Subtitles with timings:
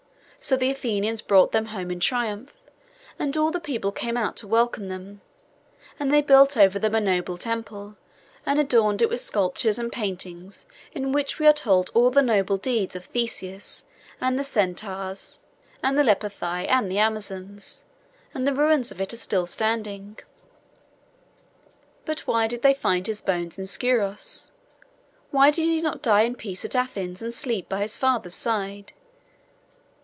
[0.43, 2.51] So the Athenians brought them home in triumph;
[3.19, 5.21] and all the people came out to welcome them;
[5.99, 7.95] and they built over them a noble temple,
[8.43, 12.57] and adorned it with sculptures and paintings in which we are told all the noble
[12.57, 13.85] deeds of Theseus,
[14.19, 15.37] and the Centaurs,
[15.83, 17.85] and the Lapithai, and the Amazons;
[18.33, 20.27] and the ruins of it are standing still.
[22.03, 24.49] But why did they find his bones in Scuros?
[25.29, 28.93] Why did he not die in peace at Athens, and sleep by his father's side?